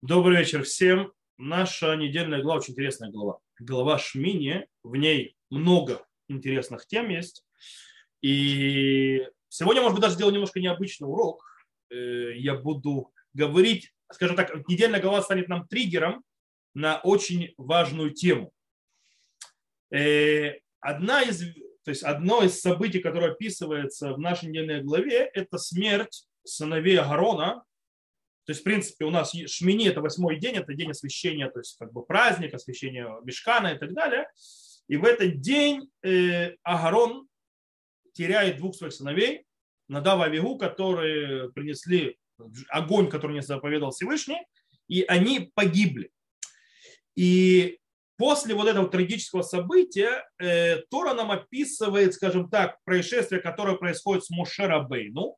[0.00, 1.12] Добрый вечер всем.
[1.38, 3.40] Наша недельная глава очень интересная глава.
[3.58, 7.44] Глава Шмини, в ней много интересных тем есть.
[8.22, 11.42] И сегодня, может быть, даже сделаю немножко необычный урок.
[11.90, 16.22] Э, я буду говорить, скажем так, недельная глава станет нам триггером
[16.74, 18.52] на очень важную тему.
[19.90, 21.40] Э, одна из,
[21.82, 27.64] то есть одно из событий, которое описывается в нашей недельной главе, это смерть сыновей Агарона,
[28.48, 31.76] то есть, в принципе, у нас Шмини– это восьмой день, это день освящения, то есть
[31.78, 34.26] как бы праздник, освящения Мешкана и так далее.
[34.86, 37.28] И в этот день э, Агарон
[38.14, 39.44] теряет двух своих сыновей,
[39.86, 42.16] Надава Авигу, которые принесли
[42.70, 44.40] огонь, который не заповедал Всевышний,
[44.86, 46.10] и они погибли.
[47.16, 47.78] И
[48.16, 54.30] после вот этого трагического события э, Тора нам описывает, скажем так, происшествие, которое происходит с
[54.30, 55.36] Мушерабейну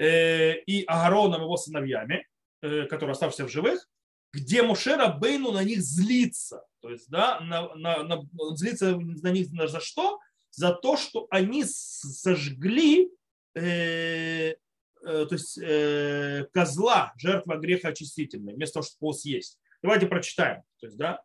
[0.00, 2.26] э, и Агароном, его сыновьями.
[2.62, 3.88] Э, которые оставшиеся в живых,
[4.32, 6.64] где Мушера Бейну на них злится.
[6.80, 8.22] То есть, да, на, на, на,
[8.54, 10.20] злится на них за что?
[10.52, 13.10] За то, что они сожгли
[13.56, 14.54] э, э,
[15.02, 19.58] то есть, э, козла, жертва греха очистительной, вместо того, чтобы его съесть.
[19.82, 20.62] Давайте прочитаем.
[20.78, 21.20] То есть, да,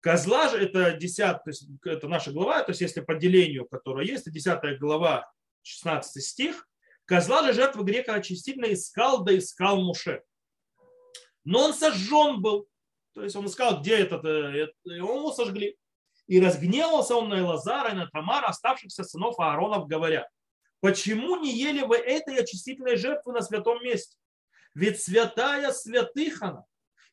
[0.00, 4.04] Козла же это 10, то есть это наша глава, то есть если по делению, которое
[4.06, 5.30] есть, это 10 глава,
[5.62, 6.66] 16 стих.
[7.04, 10.22] Козла же жертва греха очистительной искал, да искал Муше
[11.44, 12.68] но он сожжен был.
[13.14, 15.76] То есть он искал, где этот, э, и его сожгли.
[16.26, 20.28] И разгневался он на Элазара и на Тамара, оставшихся сынов Ааронов, говоря,
[20.80, 24.16] почему не ели вы этой очистительной жертвы на святом месте?
[24.74, 26.64] Ведь святая святых она.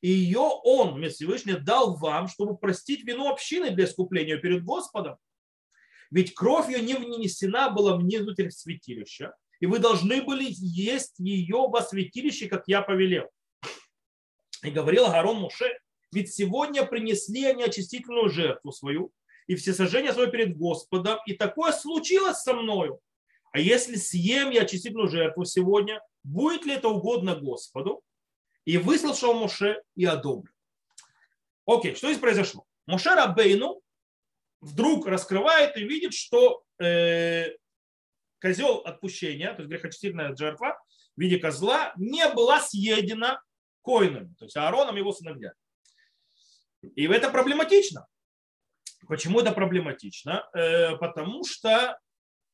[0.02, 5.18] И ее он, Всевышний, дал вам, чтобы простить вину общины для искупления перед Господом.
[6.10, 11.82] Ведь кровь ее не внесена была внутрь святилища, и вы должны были есть ее во
[11.82, 13.30] святилище, как я повелел.
[14.64, 15.80] И говорил Агарон Муше,
[16.12, 19.12] ведь сегодня принесли они очистительную жертву свою
[19.48, 23.00] и все сожжения свое перед Господом, и такое случилось со мною.
[23.52, 28.04] А если съем я очистительную жертву сегодня, будет ли это угодно Господу?
[28.66, 30.54] И выслушал Муше и одобрил.
[31.66, 32.66] Окей, что здесь произошло?
[32.86, 33.82] Муше Рабейну
[34.62, 37.56] вдруг раскрывает и видит, что э,
[38.40, 40.80] козел отпущения, то есть грехочистительная жертва
[41.16, 43.42] в виде козла, не была съедена
[43.90, 45.56] коинами, то есть Аароном его сыновьями.
[46.96, 48.06] И это проблематично.
[49.08, 50.48] Почему это проблематично?
[50.54, 51.98] Э, потому что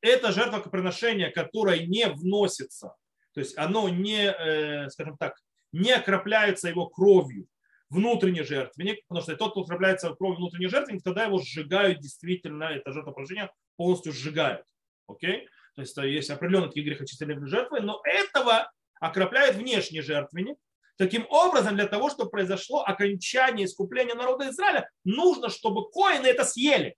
[0.00, 2.94] это жертвоприношение, которое не вносится,
[3.34, 5.34] то есть оно не, э, скажем так,
[5.72, 7.46] не окропляется его кровью
[7.90, 12.92] внутренний жертвенник, потому что тот, кто окропляется кровью внутренний жертвенник, тогда его сжигают действительно, это
[12.92, 14.64] жертвоприношение полностью сжигают.
[15.06, 15.48] Окей?
[15.74, 20.56] То есть есть определенные такие грехочистительные жертвы, но этого окропляет внешний жертвенник,
[20.96, 26.96] Таким образом, для того, чтобы произошло окончание искупления народа Израиля, нужно, чтобы коины это съели.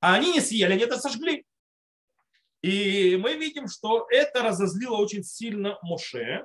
[0.00, 1.46] А они не съели, они это сожгли.
[2.62, 6.44] И мы видим, что это разозлило очень сильно Моше.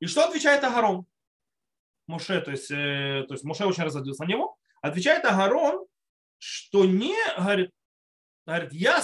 [0.00, 1.06] И что отвечает Агарон?
[2.06, 4.56] Моше, то есть, э, то есть Моше очень разозлился на него.
[4.82, 5.86] Отвечает Агарон,
[6.38, 7.70] что не, говорит,
[8.46, 9.00] говорит я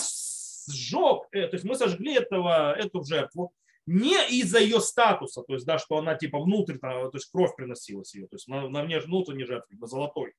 [0.68, 3.54] сжег, э, то есть мы сожгли этого, эту жертву
[3.86, 8.14] не из-за ее статуса, то есть, да, что она типа внутрь, то есть кровь приносилась
[8.14, 10.34] ее, то есть на, на внешней внутренней жертве, на золотой,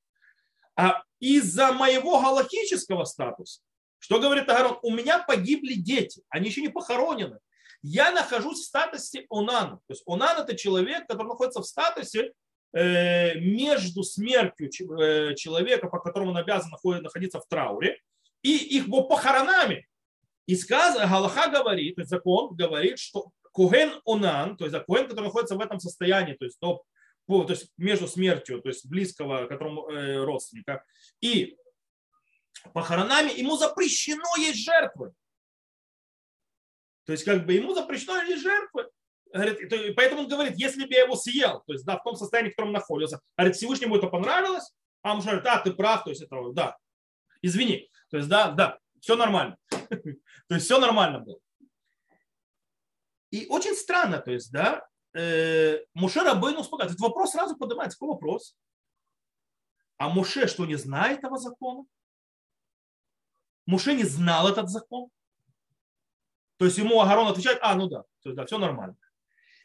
[0.76, 3.60] а из-за моего галактического статуса.
[3.98, 4.78] Что говорит Агарон?
[4.82, 7.38] У меня погибли дети, они еще не похоронены.
[7.82, 9.76] Я нахожусь в статусе Онана.
[9.86, 12.32] То есть Онан это человек, который находится в статусе
[12.72, 14.68] э, между смертью
[15.00, 17.98] э, человека, по которому он обязан находиться в трауре,
[18.42, 19.88] и их похоронами.
[20.46, 25.56] И сказано, Галаха говорит, закон говорит, что Куген Онан, то есть да, Куген, который находится
[25.56, 26.84] в этом состоянии, то есть, то,
[27.26, 30.84] то есть между смертью, то есть близкого которому э, родственника,
[31.20, 31.56] и
[32.72, 35.12] похоронами, ему запрещено есть жертвы.
[37.04, 38.90] То есть как бы ему запрещено есть жертвы.
[39.32, 42.50] Говорит, поэтому он говорит, если бы я его съел, то есть да, в том состоянии,
[42.50, 44.72] в котором находился, говорит, Всевышнему это понравилось,
[45.02, 46.76] а он говорит, а, ты прав, то есть это, да,
[47.42, 47.90] извини.
[48.08, 49.56] То есть да, да, все нормально.
[49.68, 51.40] То есть все нормально было.
[53.30, 56.92] И очень странно, то есть, да, э, Муше Рабейну успокаивает.
[56.92, 57.98] Этот вопрос сразу поднимается.
[57.98, 58.56] Какой вопрос?
[59.98, 61.84] А Муше что, не знает этого закона?
[63.66, 65.10] Муше не знал этот закон?
[66.56, 68.96] То есть ему Агарон отвечает, а, ну да, то есть, да, все нормально.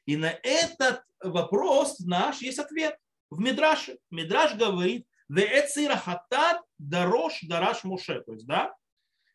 [0.05, 2.97] И на этот вопрос наш есть ответ
[3.29, 3.97] в Мидраше.
[4.09, 8.21] Мидраш говорит, хатат дорош дараш Муше.
[8.21, 8.75] То есть, да,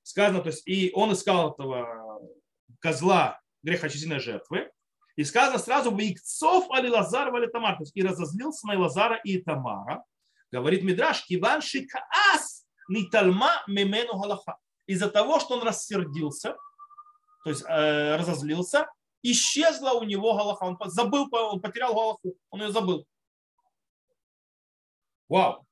[0.03, 2.21] сказано, то есть, и он искал этого
[2.81, 4.71] козла грехочистительной жертвы.
[5.17, 7.77] И сказано сразу, Икцов али Лазар али Тамар.
[7.77, 10.05] То есть и разозлился на Лазара и Тамара.
[10.53, 14.59] Говорит Мидраш, Киван Шикаас Нитальма Мемену Галаха.
[14.87, 16.57] Из-за того, что он рассердился,
[17.45, 18.89] то есть э, разозлился,
[19.23, 20.65] исчезла у него Галаха.
[20.65, 22.37] Он забыл, он потерял Галаху.
[22.51, 23.05] Он ее забыл.
[25.29, 25.67] Вау.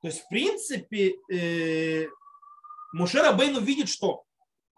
[0.00, 2.08] То есть, в принципе, э,
[2.92, 4.24] Мушер Бейну видит, что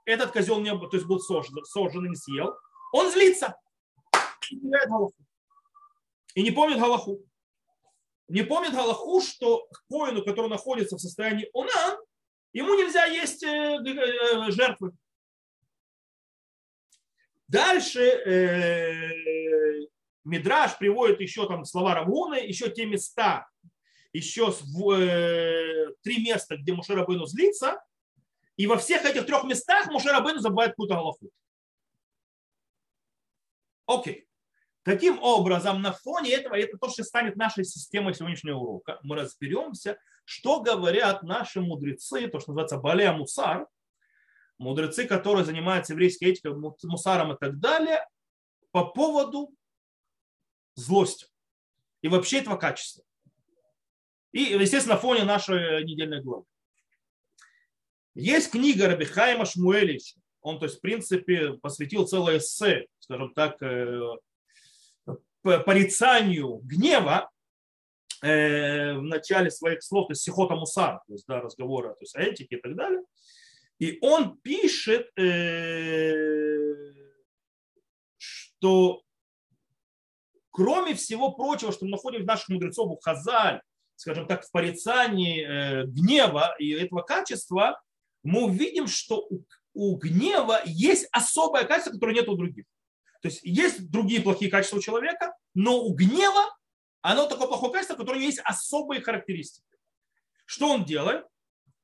[0.04, 2.56] этот козел не, то есть был сожжен, сожжен и не съел.
[2.92, 3.56] Он злится.
[6.34, 7.20] И не помнит Галаху.
[8.28, 11.98] Не помнит Галаху, что коину, который находится в состоянии онан,
[12.52, 14.92] ему нельзя есть э, э, жертвы.
[17.48, 19.86] Дальше э,
[20.24, 23.46] Мидраш приводит еще там слова Равуны, еще те места,
[24.12, 27.82] еще э, три места, где Мушерабыну злится,
[28.56, 31.30] и во всех этих трех местах Мушерабыну забывает какую-то Галаху.
[33.86, 34.26] Окей.
[34.84, 39.98] Таким образом, на фоне этого, это то, что станет нашей системой сегодняшнего урока, мы разберемся,
[40.24, 43.68] что говорят наши мудрецы, то, что называется Балея Мусар,
[44.58, 48.06] мудрецы, которые занимаются еврейской этикой, мусаром и так далее,
[48.72, 49.54] по поводу
[50.74, 51.26] злости
[52.00, 53.04] и вообще этого качества.
[54.32, 56.44] И, естественно, на фоне нашей недельной главы.
[58.14, 60.20] Есть книга Рабихайма Шмуэлича.
[60.42, 64.00] Он, то есть, в принципе, посвятил целое эссе, скажем так, э,
[65.42, 67.30] порицанию гнева
[68.22, 72.14] э, в начале своих слов, то есть сихота мусар, то есть да, разговора то есть,
[72.14, 73.02] о этике и так далее.
[73.78, 76.92] И он пишет, э,
[78.18, 79.02] что
[80.50, 83.62] кроме всего прочего, что мы находим в наших мудрецов у Хазаль,
[83.96, 87.80] скажем так, в порицании гнева и этого качества,
[88.22, 92.66] мы увидим, что у, у гнева есть особое качество, которое нет у других.
[93.20, 96.56] То есть есть другие плохие качества у человека, но у гнева
[97.02, 99.66] оно такое плохое качество, которое есть особые характеристики.
[100.44, 101.26] Что он делает?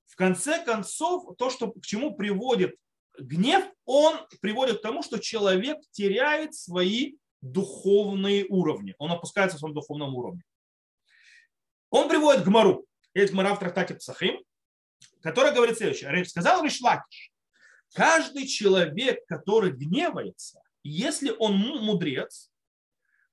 [0.07, 2.77] В конце концов, то, что, к чему приводит
[3.19, 8.95] гнев, он приводит к тому, что человек теряет свои духовные уровни.
[8.99, 10.43] Он опускается в своем духовном уровне.
[11.91, 12.85] Он приводит к Мару.
[13.15, 14.43] Есть Гмара в трактате Псахим,
[15.29, 16.25] который говорит следующее.
[16.25, 17.31] Сказал Ришлакиш,
[17.93, 22.51] каждый человек, который гневается, если он мудрец,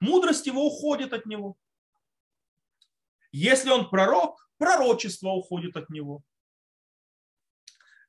[0.02, 1.56] мудрость его уходит от него.
[3.32, 6.22] Если он пророк, пророчество уходит от него.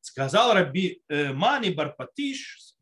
[0.00, 2.74] Сказал Раби э, Мани Барпатиш,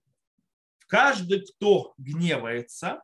[0.86, 3.02] каждый, кто гневается,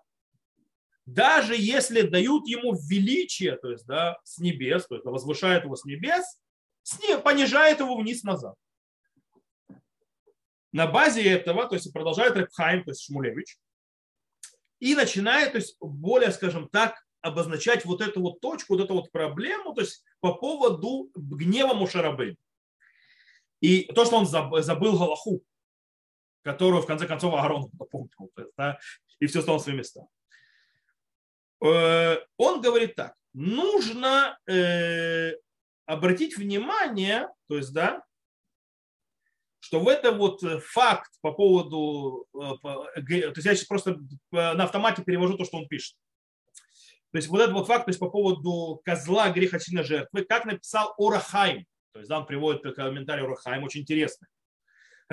[1.04, 5.84] даже если дают ему величие, то есть да, с небес, то есть возвышает его с
[5.84, 6.40] небес,
[7.24, 8.54] понижает его вниз назад
[10.72, 13.58] на базе этого, то есть продолжает Репхайм, то есть Шмулевич,
[14.78, 19.10] и начинает, то есть более, скажем так, обозначать вот эту вот точку, вот эту вот
[19.10, 22.36] проблему, то есть по поводу гнева Мушарабы.
[23.60, 25.42] И то, что он забыл Галаху,
[26.42, 28.78] которую в конце концов Аарон напомнил, да,
[29.18, 30.06] и все стало на свои места.
[31.62, 35.32] Э, он говорит так, нужно э,
[35.90, 38.02] обратить внимание, то есть, да,
[39.58, 43.98] что в этом вот э, факт по поводу, э, то есть я сейчас просто
[44.30, 45.96] на автомате перевожу то, что он пишет.
[47.12, 50.44] То есть вот этот вот факт, то есть по поводу козла греха сильной жертвы, как
[50.44, 54.28] написал Орахайм, то есть да, он приводит комментарий Орахайм, очень интересный.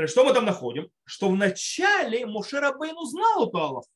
[0.06, 0.92] Что мы там находим?
[1.06, 3.90] Что вначале Мушерабейн узнал эту Аллаху,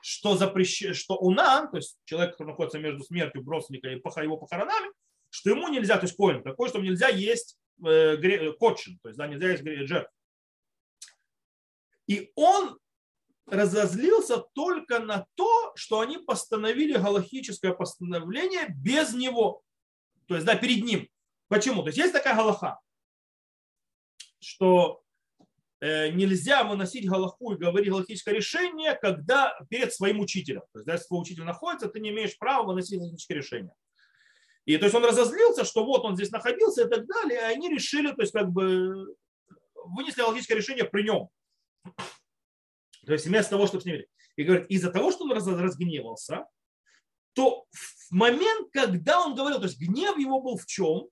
[0.00, 0.96] что, запрещ...
[0.96, 4.90] что Унан, то есть человек, который находится между смертью родственника и его похоронами,
[5.30, 9.28] что ему нельзя, то есть коин такой, что нельзя есть Э, кочин, то есть да,
[9.28, 10.10] нельзя есть жертв.
[12.08, 12.78] И он
[13.46, 19.62] разозлился только на то, что они постановили галахическое постановление без него.
[20.26, 21.08] То есть, да, перед ним.
[21.46, 21.82] Почему?
[21.82, 22.80] То есть есть такая галаха,
[24.40, 25.02] что
[25.80, 30.62] э, нельзя выносить галаху и говорить галахическое решение, когда перед своим учителем.
[30.72, 33.72] То есть, если твой учитель находится, ты не имеешь права выносить галахическое решение.
[34.68, 37.70] И то есть он разозлился, что вот он здесь находился и так далее, и они
[37.70, 39.16] решили, то есть как бы
[39.74, 41.30] вынесли логическое решение при нем.
[43.06, 44.02] То есть вместо того, чтобы с ним...
[44.36, 46.44] И говорит, из-за того, что он разгневался,
[47.32, 51.08] то в момент, когда он говорил, то есть гнев его был в чем?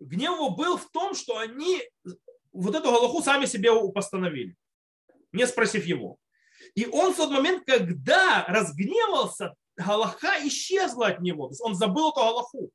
[0.00, 1.82] Гнев его был в том, что они
[2.52, 4.56] вот эту Галаху сами себе постановили,
[5.30, 6.16] не спросив его.
[6.74, 11.46] И он в тот момент, когда разгневался, Галаха исчезла от него.
[11.48, 12.70] То есть он забыл эту Галаху.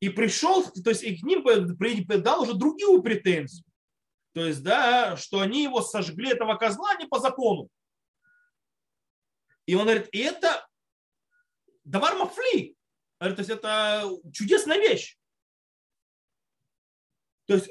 [0.00, 1.44] И пришел, то есть и к ним
[2.22, 3.64] дал уже другую претензию.
[4.32, 7.68] То есть, да, что они его сожгли, этого козла, не по закону.
[9.66, 10.66] И он говорит, и это
[11.84, 12.76] давар мафли.
[13.18, 15.18] То есть это чудесная вещь.
[17.46, 17.68] То есть,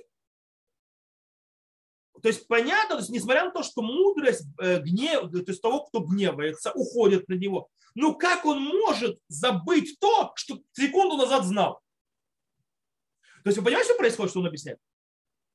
[2.22, 5.86] то есть понятно, то есть, несмотря на то, что мудрость, э, гнев, то есть того,
[5.86, 11.82] кто гневается, уходит на него, ну как он может забыть то, что секунду назад знал?
[13.44, 14.80] То есть вы понимаете, что происходит, что он объясняет?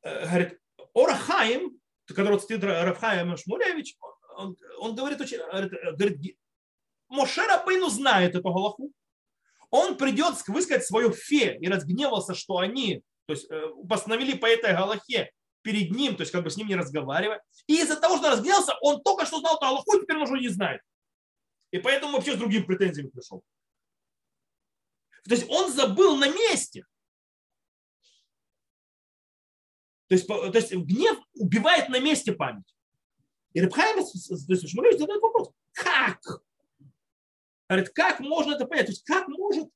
[0.02, 0.58] Э, говорит,
[0.94, 3.96] Орахаим, которого цитирует Рафхаим Шмулевич,
[4.36, 6.36] он, он говорит, очень, говорит,
[7.08, 8.92] Моше Рабейну знает эту Галаху,
[9.70, 14.72] он придет высказать свое фе и разгневался, что они то есть, э, постановили по этой
[14.72, 15.30] Галахе
[15.64, 17.42] перед ним, то есть как бы с ним не разговаривая.
[17.66, 20.48] И из-за того, что разгневался, он только что знал Галаху, и теперь он уже не
[20.48, 20.82] знает.
[21.72, 23.42] И поэтому вообще с другими претензиями пришел.
[25.24, 26.84] То есть он забыл на месте.
[30.08, 32.76] То есть, то есть гнев убивает на месте память.
[33.54, 36.20] И Рабхайм, Шмулевич задает вопрос, как?
[37.68, 38.86] Говорит, как можно это понять?
[38.86, 39.68] То есть как может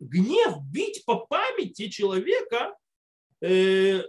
[0.00, 2.76] гнев бить по памяти человека?
[3.40, 4.02] Э,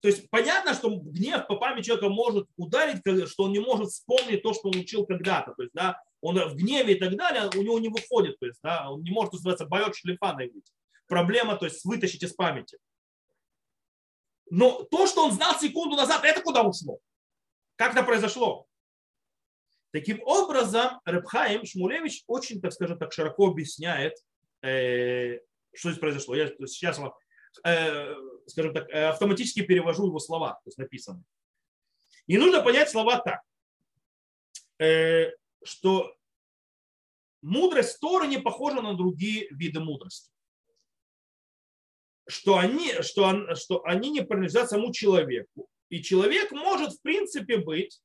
[0.00, 4.42] то есть понятно, что гнев по памяти человека может ударить, что он не может вспомнить
[4.42, 5.54] то, что он учил когда-то.
[5.54, 8.38] То есть, да, он в гневе и так далее, у него не выходит.
[8.38, 10.72] То есть, да, он не может называться боет шлифаной быть.
[11.08, 12.78] Проблема, то есть вытащить из памяти.
[14.50, 16.98] Но то, что он знал секунду назад, это куда ушло?
[17.76, 18.66] Как это произошло?
[19.90, 24.14] Таким образом, Рабхаим Шмулевич очень, так скажем так, широко объясняет,
[24.62, 25.38] э,
[25.74, 26.34] что здесь произошло.
[26.34, 27.14] Я сейчас вам,
[27.64, 28.14] э,
[28.48, 31.24] скажем так, э, автоматически перевожу его слова, то есть написанные.
[32.26, 33.40] И нужно понять слова так,
[35.64, 36.14] что
[37.42, 40.30] мудрость Торы не похожа на другие виды мудрости
[42.28, 45.68] что они, что, что они не принадлежат самому человеку.
[45.88, 48.00] И человек может, в принципе, быть,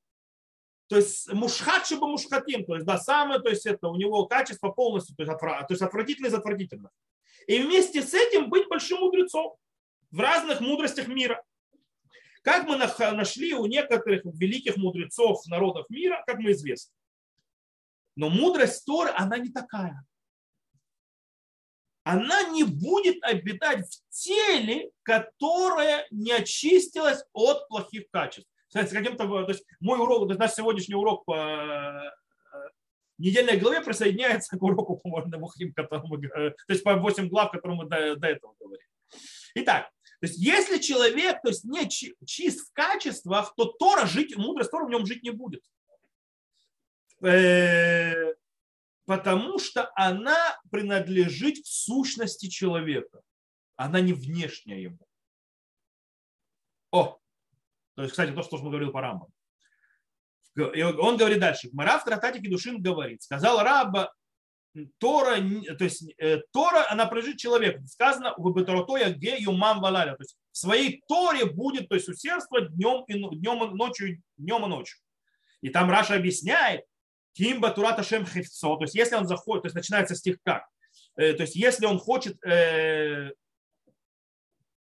[0.88, 4.70] то есть мушхат шиба мушхатим, то есть, да, самое, то есть это у него качество
[4.70, 6.92] полностью, то есть, отвра, то есть отвратительно из отвратительных.
[7.48, 9.56] И вместе с этим быть большим мудрецом
[10.14, 11.44] в разных мудростях мира.
[12.44, 16.94] Как мы нашли у некоторых великих мудрецов народов мира, как мы известны.
[18.16, 20.06] Но мудрость Торы, она не такая
[22.04, 28.50] она не будет обитать в теле, которое не очистилось от плохих качеств.
[28.68, 32.12] Кстати, каким-то, то есть мой урок, то есть наш сегодняшний урок по э,
[33.20, 37.78] недельной главе присоединяется к уроку по Мухим, которому мы, то есть по 8 глав, которым
[37.78, 38.88] мы до, до этого говорили.
[39.56, 39.90] Итак,
[40.24, 44.86] то есть если человек то есть, не чист в качествах, то Тора жить, мудрость Тора
[44.86, 45.62] в нем жить не будет.
[47.22, 48.34] Э,
[49.04, 53.20] потому что она принадлежит в сущности человека.
[53.76, 55.06] Она не внешняя ему.
[56.92, 57.20] О,
[57.96, 59.28] то есть, кстати, то, что мы говорил по Рамбам.
[60.56, 61.70] Он говорит дальше.
[61.70, 64.14] Трататик и Душин говорит, сказал раба,
[64.98, 65.38] Тора,
[65.78, 67.86] то есть э, Тора, она принадлежит человеку.
[67.86, 70.16] Сказано в Бетаротоя ге юмам валаля.
[70.16, 74.66] То есть в своей Торе будет то есть, усердствовать днем и, днем и ночью, днем
[74.66, 75.00] и ночью.
[75.62, 76.84] И там Раша объясняет,
[77.34, 80.66] Кимба Турата Шем Хевцо, то есть если он заходит, то есть начинается стих как?
[81.16, 83.32] Э, то есть если он хочет э,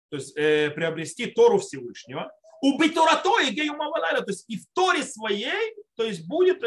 [0.09, 2.31] то есть, приобрести Тору Всевышнего,
[2.61, 6.63] убить Торато и Гею Мавалаля, то есть и в Торе своей, то есть будет,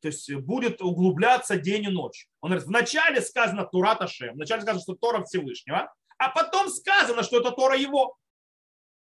[0.00, 2.28] то есть будет углубляться день и ночь.
[2.40, 7.40] Он говорит, вначале сказано Турата Шем, вначале сказано, что Тора Всевышнего, а потом сказано, что
[7.40, 8.16] это Тора его.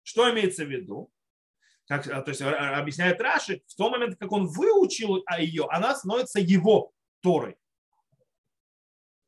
[0.02, 1.10] Что имеется в виду?
[1.88, 6.38] как, а, то есть объясняет Раши, в том момент, как он выучил ее, она становится
[6.38, 6.92] его
[7.22, 7.56] Торой.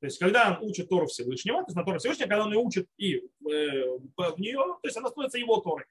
[0.00, 2.58] То есть, когда он учит Тору Всевышнего, то есть на Тору Всевышнего, когда он ее
[2.58, 5.84] учит и э, в нее, то есть она становится его Торой.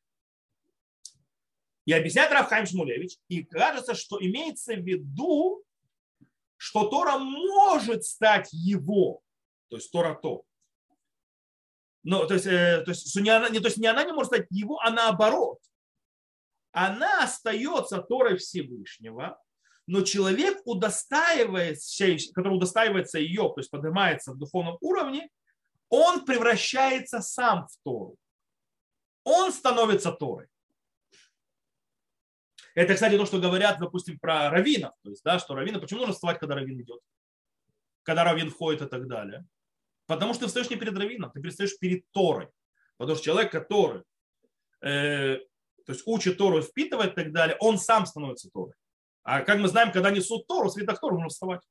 [1.89, 5.63] И объясняет Рафхайм Шмулевич, и кажется, что имеется в виду,
[6.55, 9.23] что Тора может стать его,
[9.69, 10.43] то есть Тора то.
[12.03, 14.31] Но, то, есть, э, то, есть, не она, не, то есть не она не может
[14.31, 15.57] стать его, а наоборот
[16.71, 19.41] она остается Торой Всевышнего,
[19.87, 22.05] но человек, удостаивается,
[22.35, 25.27] который удостаивается ее, то есть поднимается в духовном уровне,
[25.89, 28.15] он превращается сам в Тору.
[29.23, 30.49] Он становится Торой.
[32.75, 34.93] Это, кстати, то, что говорят, допустим, про раввинов.
[35.03, 37.01] То есть, да, что раввина, почему нужно вставать, когда раввин идет?
[38.03, 39.45] Когда раввин входит и так далее.
[40.07, 42.49] Потому что ты встаешь не перед раввином, ты предстаешь перед Торой.
[42.97, 44.03] Потому что человек, который
[44.81, 45.37] э,
[45.85, 48.73] то есть учит Тору, впитывает и так далее, он сам становится Торой.
[49.23, 51.61] А как мы знаем, когда несут Тору, свиток Тору нужно вставать.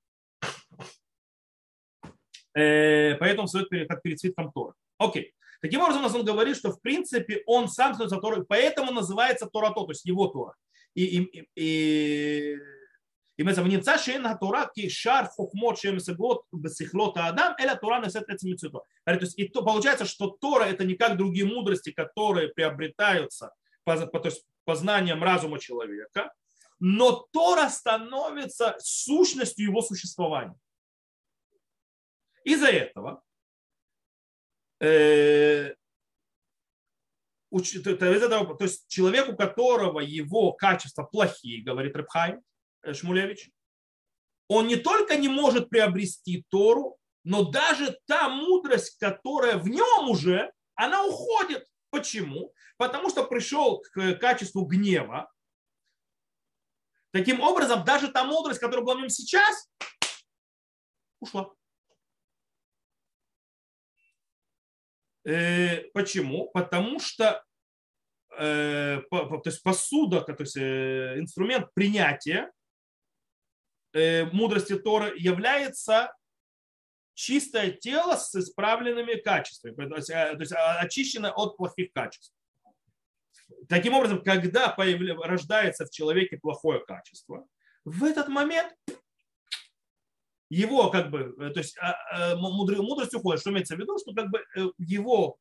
[2.54, 4.74] Э, поэтому встает как перед свитком Торы.
[4.98, 5.34] Окей.
[5.60, 9.90] Таким образом, он говорит, что в принципе он сам становится Торой, поэтому называется Торато, то
[9.90, 10.54] есть его Тора
[10.97, 12.55] И, и, и,
[13.37, 18.47] и мы ונמצא שאין התורה כשאר חוכמות שהן מסגלות בשכלות האדם, אלא התורה נעשית עצם
[18.51, 18.79] מציאותו.
[19.05, 23.51] То есть и то, получается, что Тора это не как другие мудрости, которые приобретаются
[23.83, 26.31] по, по, то есть познанием разума человека,
[26.79, 30.55] но Тора становится сущностью его существования.
[32.43, 33.21] Из-за этого
[34.79, 35.73] э,
[37.50, 42.36] то есть человек, у которого его качества плохие, говорит Рыбхай
[42.82, 43.50] э, Шмулевич,
[44.48, 50.52] он не только не может приобрести Тору, но даже та мудрость, которая в нем уже,
[50.74, 51.66] она уходит.
[51.90, 52.52] Почему?
[52.76, 55.30] Потому что пришел к качеству гнева.
[57.10, 59.68] Таким образом, даже та мудрость, которая была в нем сейчас,
[61.20, 61.50] ушла.
[65.92, 66.50] Почему?
[66.50, 67.44] Потому что
[68.38, 72.50] э, то есть посуда, то есть э, инструмент принятия
[74.32, 76.12] мудрости Тора является
[77.14, 82.32] чистое тело с исправленными качествами, то есть, есть очищено от плохих качеств.
[83.68, 85.16] Таким образом, когда появля...
[85.16, 87.46] рождается в человеке плохое качество,
[87.84, 88.72] в этот момент
[90.50, 93.40] его как бы, э, то есть а, а, мудрость уходит.
[93.40, 93.98] Что имеется в виду?
[93.98, 95.38] Что как бы э, его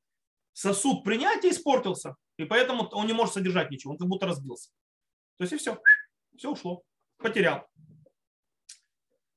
[0.53, 4.71] сосуд принятия испортился, и поэтому он не может содержать ничего, он как будто разбился.
[5.37, 5.79] То есть и все,
[6.35, 6.83] все ушло,
[7.17, 7.67] потерял.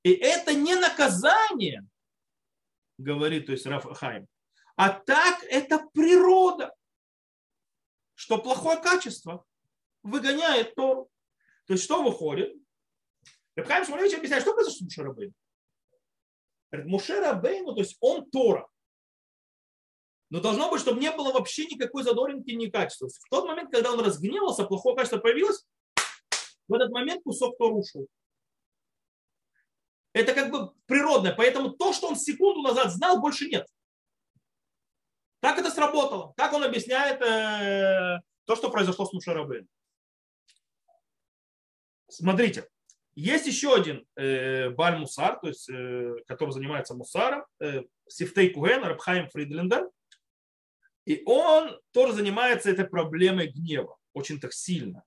[0.02, 1.86] И это не наказание,
[2.98, 4.26] говорит то есть Рафхайм,
[4.76, 6.74] а так это природа,
[8.14, 9.44] что плохое качество
[10.02, 11.10] выгоняет Тору.
[11.66, 12.54] То есть что выходит?
[13.56, 15.34] Рабхайм Шмулевич объясняет, что произошло с Мушарабейном.
[16.72, 18.68] Муше Рабейну, то есть он Тора.
[20.30, 23.08] Но должно быть, чтобы не было вообще никакой задоринки, ни качества.
[23.08, 25.64] В тот момент, когда он разгневался, плохое качество появилось,
[26.68, 28.06] в этот момент кусок Тора ушел.
[30.12, 31.34] Это как бы природное.
[31.34, 33.66] Поэтому то, что он секунду назад знал, больше нет.
[35.40, 36.32] Как это сработало?
[36.36, 39.68] Как он объясняет э, то, что произошло с Мушарабейном?
[42.08, 42.68] Смотрите,
[43.20, 48.82] есть еще один э, Баль Мусар, то есть, э, который занимается Мусаром, э, Сифтей Куген,
[48.82, 49.88] Рабхайм Фридлендер.
[51.06, 55.04] И он тоже занимается этой проблемой гнева очень так сильно.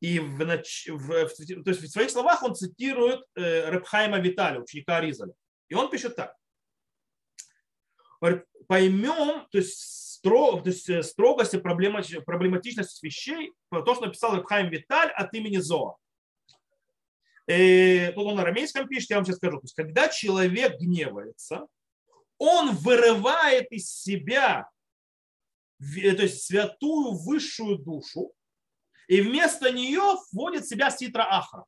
[0.00, 0.48] И в, в,
[0.88, 5.34] в, то есть в своих словах он цитирует э, Рабхайма Виталя, ученика Аризаля.
[5.68, 6.34] И он пишет так.
[8.66, 14.70] Поймем, то есть, строг, то есть э, строгость и проблематичность вещей, то, что написал Рабхайм
[14.70, 15.96] Виталь от имени Зоа.
[17.46, 19.58] Э, тут он на арамейском пишет, я вам сейчас скажу.
[19.58, 21.66] То есть, когда человек гневается,
[22.38, 24.68] он вырывает из себя
[25.80, 28.32] э, то есть, святую высшую душу,
[29.08, 31.64] и вместо нее вводит в себя ситра ахра.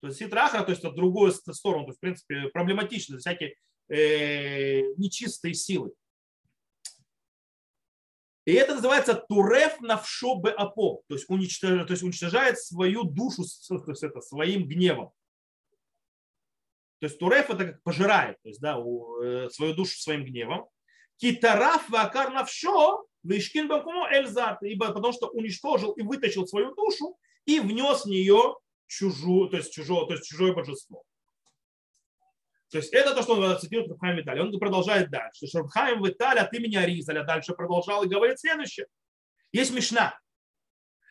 [0.00, 3.54] То есть ситра ахра, то есть от другую сторону, то есть, в принципе, проблематично, всякие
[3.88, 5.92] э, нечистые силы.
[8.46, 13.90] И это называется туреф навшо апо, то есть, уничтожает, то есть уничтожает свою душу то
[13.90, 15.12] есть это, своим гневом.
[17.00, 20.68] То есть туреф это как пожирает, то есть, да, э, свою душу своим гневом.
[21.16, 27.58] Китараф вакар навшо вишкин бакумо эльзат, ибо потому что уничтожил и вытащил свою душу и
[27.58, 31.02] внес в нее чужую, то есть, чужое, то есть чужое божество.
[32.70, 34.42] То есть это то, что он цитирует Рабхайм Виталий.
[34.42, 35.46] Он продолжает дальше.
[35.52, 38.86] Рабхайм Виталий от имени Аризаля дальше продолжал и говорит следующее.
[39.52, 40.16] Есть Мишна.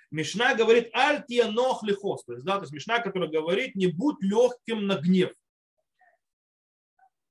[0.10, 2.24] Мишна говорит альтия нох лихос.
[2.24, 5.32] То есть, да, то есть Мишна, которая говорит, не будь легким на гнев.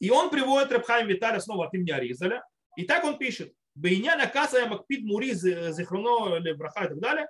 [0.01, 2.45] И он приводит Рабхайм Виталя снова от имени Аризаля.
[2.77, 3.53] И так он пишет.
[3.75, 7.29] Бейняна каса я макпид мури зихруно левраха и так далее.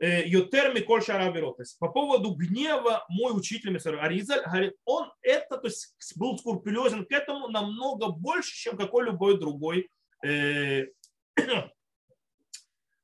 [0.00, 1.58] Э, Йотер Миколь Шарабирот.
[1.58, 6.38] То есть по поводу гнева мой учитель мистер Аризаль говорит, он это, то есть был
[6.38, 9.90] скрупулезен к этому намного больше, чем какой любой другой
[10.24, 10.86] э,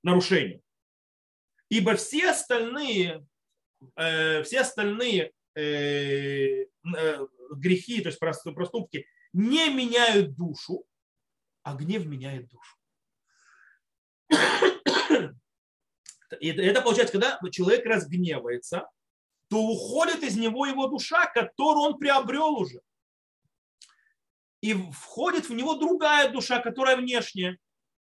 [0.03, 0.62] нарушение.
[1.69, 3.27] Ибо все остальные,
[3.97, 10.85] э, все остальные э, э, грехи, то есть проступки, не меняют душу,
[11.63, 12.77] а гнев меняет душу.
[16.41, 18.89] И это получается, когда человек разгневается,
[19.49, 22.81] то уходит из него его душа, которую он приобрел уже.
[24.61, 27.59] И входит в него другая душа, которая внешняя.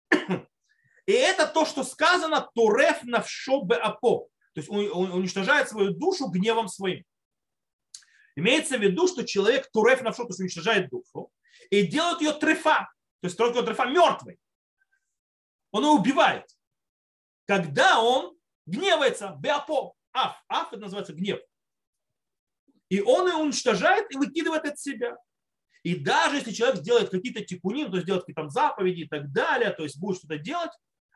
[1.06, 4.30] И это то, что сказано Туреф навшо апо.
[4.54, 7.04] То есть он уничтожает свою душу гневом своим.
[8.36, 11.32] Имеется в виду, что человек туреф на то есть уничтожает душу,
[11.70, 12.92] и делает ее трефа,
[13.22, 14.40] то есть только трефа мертвой.
[15.72, 16.46] Он его убивает.
[17.46, 21.40] Когда он гневается, беапо, аф, аф это называется гнев.
[22.90, 25.18] И он его уничтожает и выкидывает от себя.
[25.84, 29.72] И даже если человек сделает какие-то тикунин, то есть делает какие-то заповеди и так далее,
[29.72, 30.72] то есть будет что-то делать,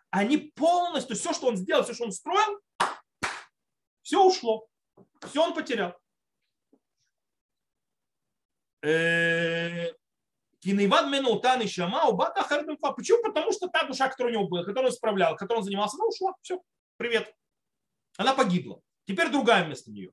[0.09, 2.59] они полностью, все, что он сделал, все, что он строил,
[4.01, 4.67] все ушло.
[5.29, 5.95] Все он потерял.
[8.83, 9.91] Э,
[10.59, 12.91] Кинейвад Менутан и Шама, Убата Хардемфа.
[12.91, 13.21] Почему?
[13.23, 16.05] Потому что та душа, которая у него была, которую он справлял, которой он занимался, она
[16.05, 16.33] ушла.
[16.41, 16.61] Все,
[16.97, 17.33] привет.
[18.17, 18.81] Она погибла.
[19.05, 20.11] Теперь другая вместо нее.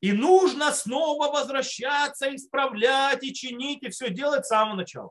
[0.00, 5.10] И нужно снова возвращаться, исправлять и чинить, и все делать с самого начала.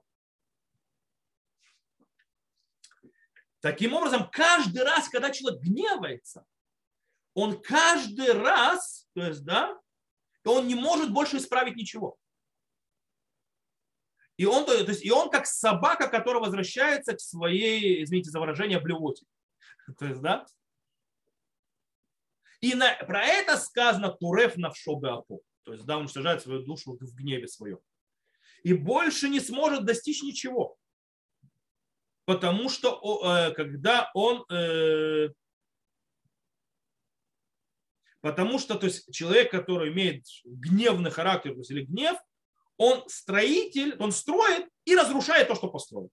[3.59, 6.45] Таким образом, каждый раз, когда человек гневается,
[7.33, 9.79] он каждый раз, то есть, да,
[10.51, 12.17] он не может больше исправить ничего.
[14.37, 18.79] И он, то есть, и он как собака, которая возвращается к своей, извините за выражение,
[18.79, 19.25] блювоте.
[19.99, 20.45] То есть, да?
[22.61, 25.39] И на, про это сказано Туреф на Апо.
[25.63, 27.79] То есть, да, уничтожает свою душу в гневе своем.
[28.63, 30.77] И больше не сможет достичь ничего.
[32.25, 35.29] Потому что э, когда он э,
[38.23, 42.17] Потому что то есть, человек, который имеет гневный характер то есть, или гнев,
[42.77, 46.09] он строитель, он строит и разрушает то, что построил.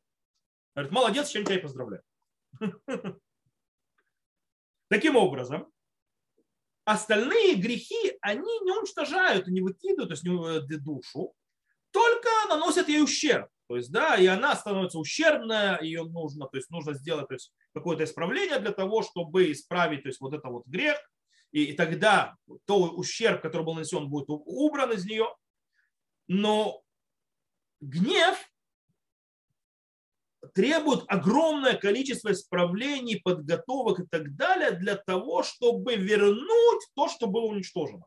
[0.75, 2.03] Говорит, молодец, чем тебя и поздравляю.
[4.89, 5.73] Таким образом,
[6.85, 11.33] остальные грехи, они не уничтожают, не выкидывают то есть, душу,
[11.93, 13.49] только наносят ей ущерб.
[13.69, 17.53] То есть, да, и она становится ущербная, ее нужно, то есть, нужно сделать то есть,
[17.73, 20.99] какое-то исправление для того, чтобы исправить то есть, вот это вот грех,
[21.53, 25.27] и, и тогда то ущерб, который был нанесен, будет убран из нее.
[26.29, 26.83] Но
[27.81, 28.39] гнев
[30.55, 37.45] требует огромное количество исправлений, подготовок и так далее для того, чтобы вернуть то, что было
[37.45, 38.07] уничтожено.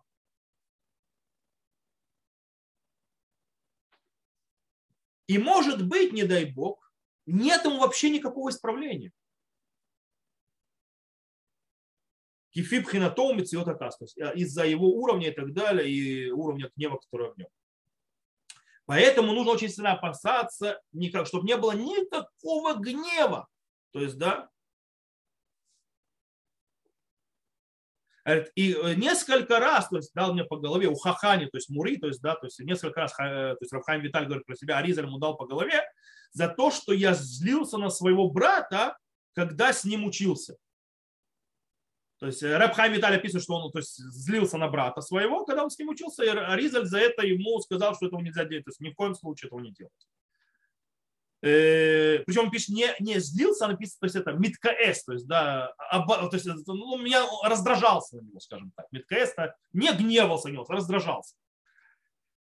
[5.28, 6.92] И может быть, не дай бог,
[7.26, 9.12] нет ему вообще никакого исправления.
[12.54, 17.48] Кифиб хинатом и из-за его уровня и так далее, и уровня гнева, который в нем.
[18.86, 23.48] Поэтому нужно очень сильно опасаться, никак, чтобы не было никакого гнева.
[23.92, 24.50] То есть, да,
[28.56, 31.98] И э, несколько раз, то есть дал мне по голове у Хахани, то есть Мури,
[31.98, 35.06] то есть, да, то есть несколько раз, то есть Рафхайм Виталь говорит про себя, Аризаль
[35.06, 35.84] ему дал по голове
[36.32, 38.98] за то, что я злился на своего брата,
[39.34, 40.56] когда с ним учился.
[42.24, 45.44] То есть э, Рэб Хайм Виталий описывает, что он то есть, злился на брата своего,
[45.44, 48.64] когда он с ним учился, и Ризаль за это ему сказал, что этого нельзя делать.
[48.64, 50.08] То есть ни в коем случае этого не делать.
[51.42, 55.28] Э, Причем он пишет, не, не злился, а написано, то есть это миткаэс, то есть,
[55.28, 58.86] да, оба, то есть, ну, меня раздражался на него, скажем так.
[58.94, 59.36] Миткаэс
[59.74, 61.36] не гневался на него, а раздражался.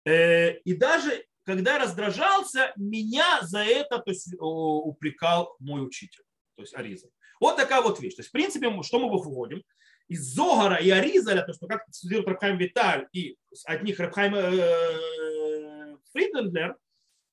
[0.05, 6.23] Э, и даже когда раздражался, меня за это то есть, упрекал мой учитель,
[6.55, 7.09] то есть Ариза.
[7.39, 8.15] Вот такая вот вещь.
[8.15, 9.63] То есть, в принципе, что мы выходим?
[10.07, 15.97] Из Зогара и Аризаля, то, что как студирует Рабхайм Виталь, и от них Рабхайм э,
[16.13, 16.77] Фридендлер,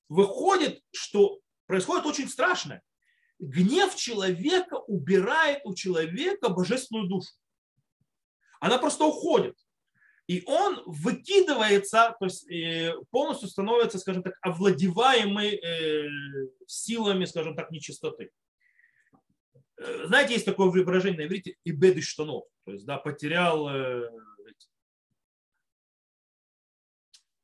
[0.09, 2.81] выходит, что происходит очень страшное.
[3.39, 7.31] Гнев человека убирает у человека божественную душу.
[8.59, 9.55] Она просто уходит.
[10.27, 16.09] И он выкидывается, то есть э, полностью становится, скажем так, овладеваемый э,
[16.65, 18.31] силами, скажем так, нечистоты.
[19.77, 24.09] Э, знаете, есть такое выражение на иврите беды штанов, то есть, да, потерял, э,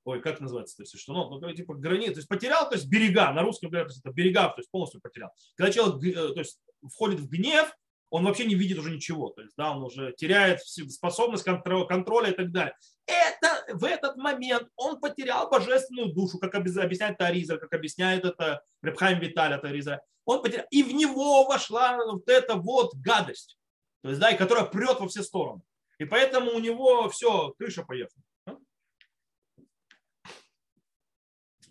[0.06, 3.32] ой, как называется, то есть, штанов, ну, типа границы, то есть потерял, то есть берега,
[3.34, 5.32] на русском говорят, то есть это берега, то есть полностью потерял.
[5.56, 7.72] Когда человек, э, то есть, входит в гнев,
[8.12, 12.36] он вообще не видит уже ничего, то есть, да, он уже теряет способность контроля и
[12.36, 12.76] так далее.
[13.08, 19.19] Это в этот момент он потерял божественную душу, как объясняет Тариза, как объясняет это Репхайм
[19.19, 23.58] Виталь Тариза он потерял, и в него вошла вот эта вот гадость,
[24.04, 25.62] то есть, да, и которая прет во все стороны.
[25.97, 28.24] И поэтому у него все, крыша поехала.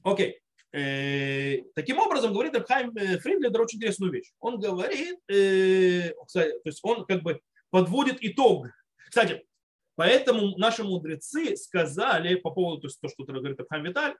[0.03, 0.41] Окей.
[0.73, 4.31] Э, таким образом, говорит Абхайм э, Фридлер очень интересную вещь.
[4.39, 8.69] Он говорит, э, кстати, то есть он как бы подводит итог.
[9.09, 9.45] Кстати,
[9.97, 14.17] поэтому наши мудрецы сказали по поводу то, есть, то что говорит Абхайм Виталь,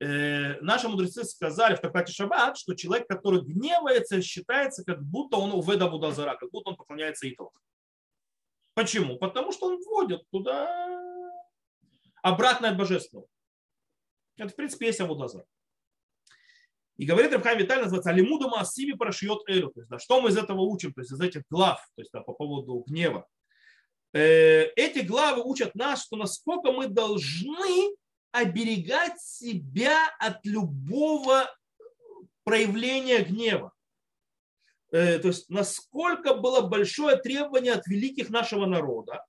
[0.00, 5.60] наши мудрецы сказали в Трактате Шаббат, что человек, который гневается, считается, как будто он у
[5.60, 7.52] Веда Будазара, как будто он поклоняется идолам.
[8.72, 9.18] Почему?
[9.18, 11.30] Потому что он вводит туда
[12.22, 13.28] обратное от божественного.
[14.38, 15.44] Это, в принципе, есть Авудазар.
[17.00, 19.70] И говорит Рабхайм Виталь, называется Алимуда Маасими Парашиот Элю.
[19.70, 22.12] То есть, да, что мы из этого учим, то есть из этих глав, то есть
[22.12, 23.26] да, по поводу гнева.
[24.12, 27.96] Э, эти главы учат нас, что насколько мы должны
[28.32, 31.50] оберегать себя от любого
[32.44, 33.72] проявления гнева.
[34.92, 39.24] Э, то есть насколько было большое требование от великих нашего народа,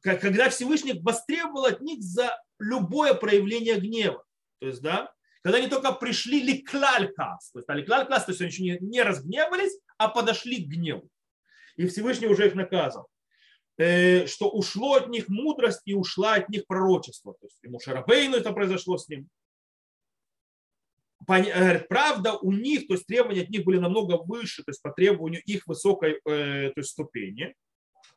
[0.00, 4.24] когда Всевышний востребовал от них за любое проявление гнева.
[4.60, 8.62] То есть, да, когда они только пришли ликлалькас, то есть ликлалькас, то есть они еще
[8.62, 11.08] не, не разгневались, а подошли к гневу.
[11.76, 13.08] И Всевышний уже их наказал
[13.78, 17.34] э, что ушло от них мудрость и ушла от них пророчество.
[17.34, 19.28] То есть ему Шарабейну это произошло с ним.
[21.20, 24.90] Говорит, правда, у них, то есть требования от них были намного выше, то есть по
[24.90, 27.54] требованию их высокой э, то есть, ступени.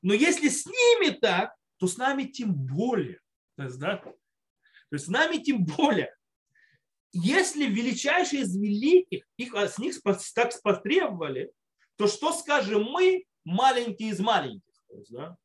[0.01, 3.19] Но если с ними так, то с нами тем более.
[3.57, 3.97] То есть, да?
[3.97, 4.15] то
[4.91, 6.15] есть с нами тем более
[7.13, 9.95] если величайшие из великих их, с них
[10.33, 11.51] так потребовали,
[11.97, 15.37] то что скажем мы, маленькие из маленьких, есть, да,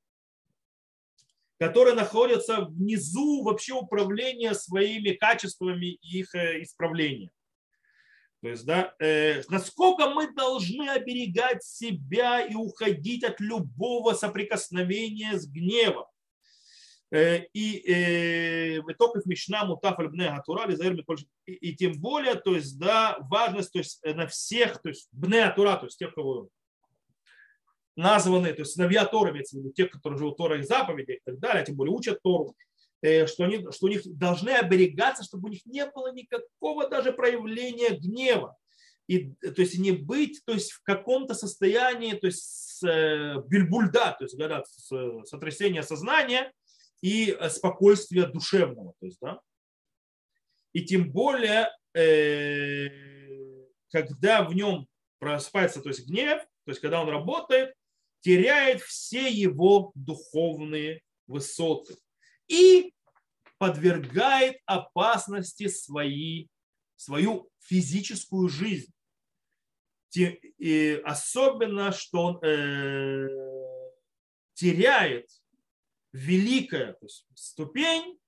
[1.59, 7.31] которые находятся внизу вообще управления своими качествами и их э, исправления.
[8.43, 15.47] То есть, да, э, насколько мы должны оберегать себя и уходить от любого соприкосновения с
[15.47, 16.07] гневом.
[17.13, 20.69] Э, и э, в итоге Мишна Мутаф Бне Атура,
[21.47, 25.77] и тем более, то есть, да, важность, то есть, на всех, то есть, Бне Атура,
[25.77, 26.49] то есть, тех, кого
[27.97, 31.21] названы, то есть, сыновья Тора, имеется в виду, тех, которые живут Тора и заповеди и
[31.25, 32.57] так далее, тем более учат Тору,
[33.03, 37.13] э, что, они, что у них должны оберегаться, чтобы у них не было никакого даже
[37.13, 38.57] проявления гнева.
[39.07, 44.17] И, то есть не быть то есть, в каком-то состоянии, то есть с, э, бельбульда,
[44.19, 44.89] то есть говорят, с,
[45.25, 46.53] сотрясения сознания,
[47.01, 48.95] и э, спокойствия душевного.
[49.01, 49.41] То есть, да?
[50.73, 52.89] И тем более, э,
[53.91, 54.87] когда в нем
[55.19, 57.75] просыпается то есть гнев, то есть когда он работает,
[58.21, 61.97] теряет все его духовные высоты
[62.49, 62.93] и
[63.59, 66.49] подвергает опасности свои,
[66.97, 68.93] свою физическую жизнь.
[70.15, 73.29] И особенно, что он э,
[74.55, 75.29] теряет
[76.17, 78.19] великая то есть, ступень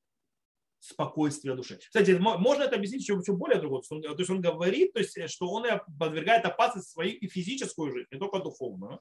[0.78, 1.78] спокойствия души.
[1.78, 3.82] Кстати, можно это объяснить еще, еще более другого.
[3.82, 5.66] То есть он говорит, то есть, что он
[5.98, 9.00] подвергает опасность свою и физическую жизнь, не только духовную.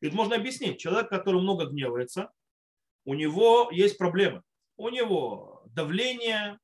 [0.00, 0.78] И это можно объяснить.
[0.78, 2.30] Человек, который много гневается,
[3.04, 4.42] у него есть проблемы.
[4.76, 6.58] У него давление,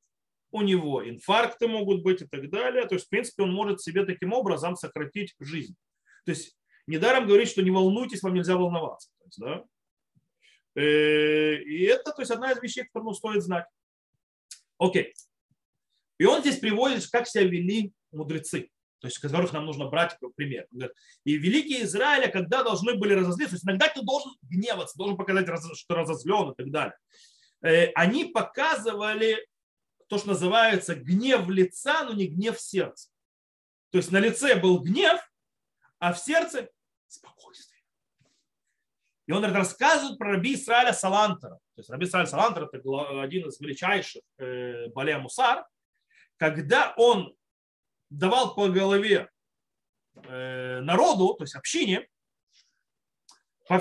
[0.50, 2.86] у него инфаркты могут быть и так далее.
[2.86, 5.74] То есть, в принципе, он может себе таким образом сократить жизнь.
[6.24, 6.56] То есть,
[6.86, 9.10] недаром говорит, что не волнуйтесь, вам нельзя волноваться.
[9.18, 9.64] То есть, да?
[10.74, 13.66] Э, и это то есть, одна из вещей, которую стоит знать.
[14.78, 15.14] Окей.
[16.18, 20.66] И он здесь приводит, как себя вели мудрецы, то есть которых нам нужно брать пример.
[21.24, 25.48] И великие Израиля, когда должны были разозлиться, то есть иногда ты должен гневаться, должен показать,
[25.74, 26.96] что разозлен и так далее.
[27.62, 29.46] Э, они показывали
[30.08, 33.08] то, что называется гнев лица, но не гнев сердца.
[33.90, 35.20] То есть на лице был гнев,
[35.98, 36.68] а в сердце
[37.06, 37.71] спокойствие.
[39.26, 41.54] И он рассказывает про раби Исраиля Салантера.
[41.74, 45.64] То есть раби Исраиль Салантер– это один из величайших э, Балея Мусар.
[46.38, 47.34] Когда он
[48.10, 49.30] давал по голове
[50.14, 52.08] э, народу, то есть общине,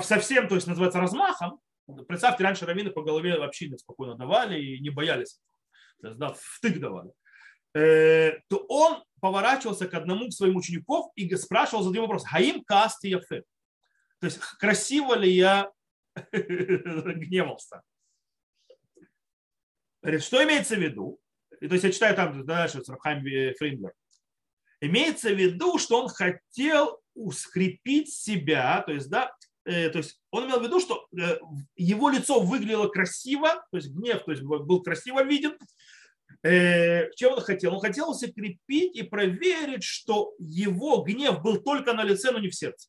[0.02, 1.60] совсем, то есть называется размахом,
[2.06, 5.40] представьте, раньше раввины по голове общине спокойно давали и не боялись.
[6.00, 7.10] То есть, да, втык давали.
[7.74, 13.08] Э, то он поворачивался к одному из своих учеников и спрашивал, задал вопрос, «Хаим касти
[13.08, 13.44] яфе?»
[14.22, 15.72] То есть красиво ли я
[16.32, 17.82] гневался?
[20.20, 21.18] Что имеется в виду?
[21.60, 23.24] И, то есть я читаю там дальше Рабхайм
[23.58, 23.92] Фриндлер.
[24.80, 30.46] Имеется в виду, что он хотел ускрепить себя, то есть, да, э, то есть он
[30.46, 31.38] имел в виду, что э,
[31.74, 35.58] его лицо выглядело красиво, то есть гнев то есть был красиво виден.
[36.44, 37.74] Э, чем он хотел?
[37.74, 42.54] Он хотел укрепить и проверить, что его гнев был только на лице, но не в
[42.54, 42.88] сердце.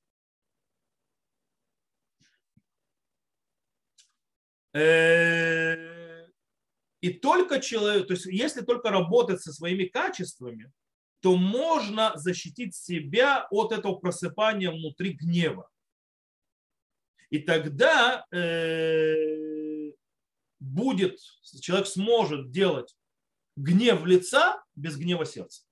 [7.03, 10.71] И только человек, то есть если только работать со своими качествами,
[11.19, 15.69] то можно защитить себя от этого просыпания внутри гнева.
[17.29, 19.91] И тогда э,
[20.59, 21.19] будет,
[21.61, 22.95] человек сможет делать
[23.55, 25.65] гнев лица без гнева сердца.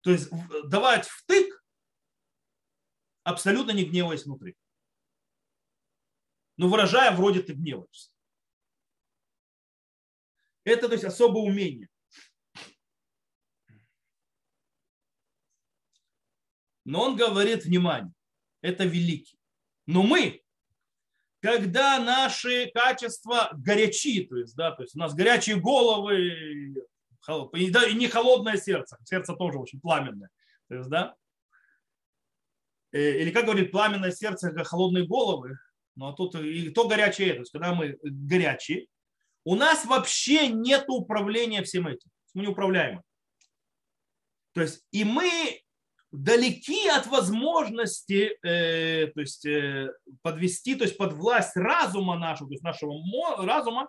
[0.00, 0.30] То есть
[0.64, 1.64] давать втык,
[3.24, 4.56] абсолютно не гневаясь внутри
[6.56, 8.10] но выражая вроде ты гневаешься.
[10.64, 11.88] Это то есть особое умение.
[16.84, 18.12] Но он говорит, внимание,
[18.60, 19.38] это великий.
[19.86, 20.42] Но мы,
[21.40, 26.74] когда наши качества горячи, то есть, да, то есть у нас горячие головы,
[27.54, 30.30] и не холодное сердце, сердце тоже очень пламенное,
[30.68, 31.16] то есть, да,
[32.92, 35.58] э, или как говорит, пламенное сердце, как холодные головы,
[35.94, 38.86] но ну, а тут и то горячее, то есть когда мы горячие,
[39.44, 43.02] у нас вообще нет управления всем этим, мы не управляемы.
[44.54, 45.62] То есть и мы
[46.12, 52.52] далеки от возможности э, то есть, э, подвести, то есть под власть разума нашего, то
[52.52, 52.94] есть нашего
[53.44, 53.86] разума, э,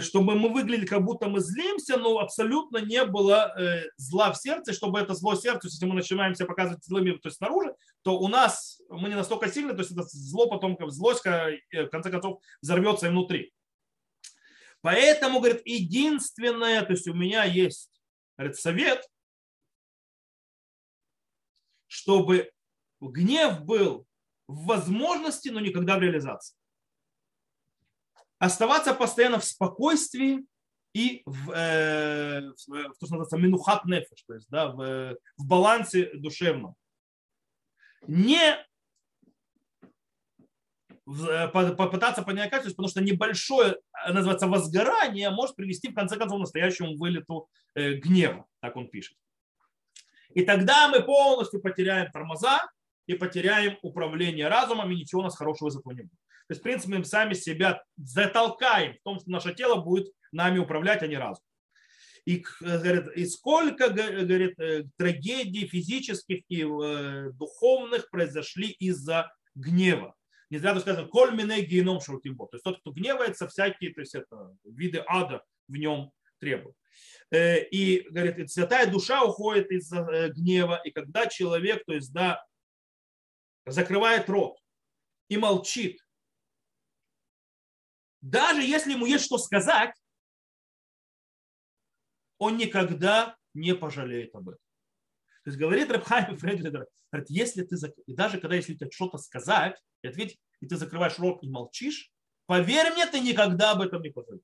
[0.00, 4.72] чтобы мы выглядели, как будто мы злимся, но абсолютно не было э, зла в сердце,
[4.72, 8.28] чтобы это зло сердце, если мы начинаем себя показывать злыми то есть снаружи, то у
[8.28, 12.10] нас мы не настолько сильны, то есть это зло потом, как злость, э, в конце
[12.10, 13.52] концов, взорвется и внутри.
[14.80, 17.90] Поэтому, говорит, единственное, то есть у меня есть
[18.36, 19.04] говорит, совет–
[21.88, 22.52] чтобы
[23.00, 24.06] гнев был
[24.46, 26.56] в возможности, но никогда в реализации.
[28.38, 30.46] Оставаться постоянно в спокойствии
[30.94, 36.10] и в, э, в, то, что называется минухат нефеш, то есть да, в, в балансе
[36.14, 36.74] душевном.
[38.06, 38.56] Не
[41.06, 46.38] э, попытаться понять качество, потому что небольшое, э, называется, возгорание может привести в конце концов
[46.38, 49.16] к настоящему вылету э, гнева, так он пишет.
[50.34, 52.60] И тогда мы полностью потеряем тормоза
[53.06, 56.18] и потеряем управление разумом, и ничего у нас хорошего из этого не будет.
[56.48, 60.58] То есть, в принципе, мы сами себя затолкаем в том, что наше тело будет нами
[60.58, 61.44] управлять, а не разум.
[62.24, 70.14] И, говорит, и сколько говорит, э, трагедий физических и э, духовных произошли из-за гнева.
[70.50, 72.46] Не зря сказано, коль мине геном шуртимбо.
[72.48, 76.76] То есть тот, кто гневается, всякие то есть это, виды ада в нем требуют.
[77.30, 82.42] Э, и, говорит, святая душа уходит из э, гнева, и когда человек, то есть, да,
[83.66, 84.58] закрывает рот
[85.28, 86.00] и молчит,
[88.20, 89.94] даже если ему есть что сказать,
[92.38, 94.60] он никогда не пожалеет об этом.
[95.44, 96.72] То есть говорит Рабхайм Фредерик,
[97.10, 97.76] говорит, если ты,
[98.06, 102.12] и даже когда если тебе что-то сказать, и ответить, и ты закрываешь рот и молчишь,
[102.46, 104.42] поверь мне, ты никогда об этом не пожалеешь.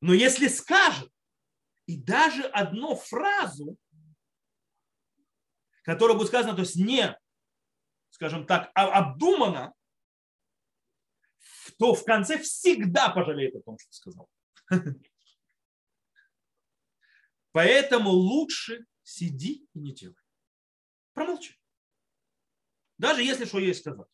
[0.00, 1.13] Но если скажет,
[1.86, 3.76] и даже одну фразу,
[5.82, 7.18] которая будет сказана, то есть не,
[8.10, 9.74] скажем так, а обдуманно,
[11.78, 14.28] то в конце всегда пожалеет о том, что сказал.
[17.52, 20.16] Поэтому лучше сиди и не делай.
[21.12, 21.58] Промолчи.
[22.98, 24.08] Даже если что есть сказать.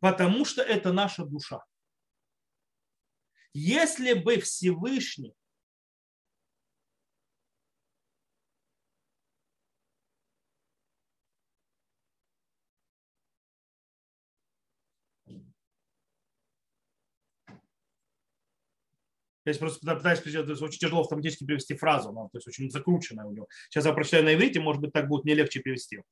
[0.00, 1.64] Потому что это наша душа.
[3.58, 5.34] Если бы Всевышний
[19.46, 20.18] Я просто пытаюсь,
[20.60, 23.46] очень тяжело автоматически перевести фразу, но, то есть очень закрученная у него.
[23.70, 26.02] Сейчас я прочитаю на иврите, может быть, так будет мне легче перевести.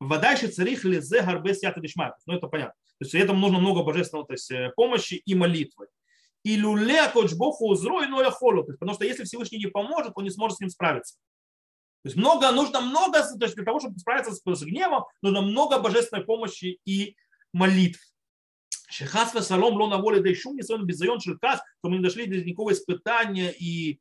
[0.00, 1.80] Вадайши царих ли зе гарбес ята
[2.26, 2.74] Ну, это понятно.
[2.98, 5.88] То есть этому нужно много божественного то есть, э, помощи и молитвы.
[6.42, 8.64] И люле богу узрой, но холу.
[8.64, 11.16] Потому что если Всевышний не поможет, он не сможет с ним справиться.
[12.02, 15.42] То есть много, нужно много, то есть для того, чтобы справиться с, с гневом, нужно
[15.42, 17.16] много божественной помощи и
[17.52, 18.00] молитв.
[18.88, 22.36] Шехас салом ло на воле дайшум, не сон безайон шелкас, то мы не дошли до
[22.36, 24.00] никакого испытания и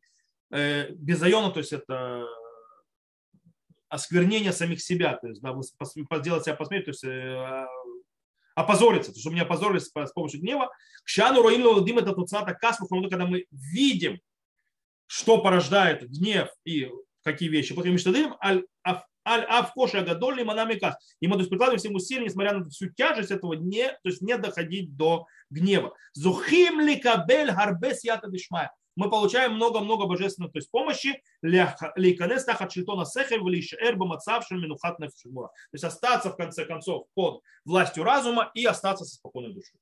[0.52, 2.28] э, безайона, то есть это
[3.90, 5.56] осквернение самих себя, то есть да,
[6.20, 7.68] сделать себя посмерть, то есть э,
[8.56, 10.68] опозориться, то, что меня опозорили с, помощью гнева.
[11.04, 14.20] К шану роилу дим это туцата касму, когда мы видим,
[15.08, 16.90] что порождает гнев и
[17.24, 17.76] какие вещи.
[17.76, 18.64] Потому что дым аль
[19.26, 20.96] авкоша гадольный манамикас.
[21.20, 24.22] И мы то есть, прикладываем всем усилия, несмотря на всю тяжесть этого, не, то есть
[24.22, 25.96] не доходить до гнева.
[26.14, 32.72] Зухим ли кабель харбес ята дишмая мы получаем много-много божественной то есть, помощи лейканес тахат
[32.72, 35.12] шильтона сехем влишер бамацавшим минухат То
[35.72, 39.80] есть остаться в конце концов под властью разума и остаться со спокойной душой.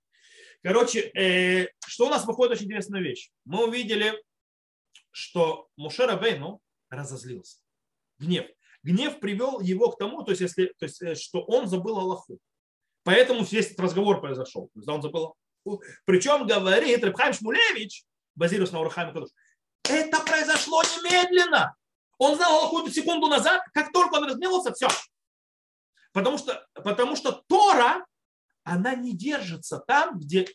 [0.64, 3.30] Короче, э, что у нас выходит очень интересная вещь.
[3.46, 4.14] Мы увидели,
[5.12, 7.58] что Мушер Бейну разозлился.
[8.20, 8.48] Гнев.
[8.82, 12.40] Гнев привел его к тому, то есть, если, то есть, э, что он забыл Аллаху.
[13.04, 14.70] Поэтому весь этот разговор произошел.
[14.74, 15.36] То есть, он забыл
[16.06, 18.06] Причем говорит Рабхайм Шмулевич,
[18.36, 19.30] базируясь на Урахайме Кадуш.
[19.84, 21.76] Это произошло немедленно.
[22.18, 24.88] Он знал какую-то секунду назад, как только он разгневался, все.
[26.14, 28.06] Потому что, потому что Тора,
[28.64, 30.48] она не держится там, где